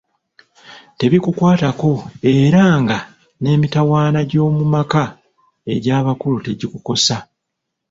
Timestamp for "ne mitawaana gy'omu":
3.41-4.63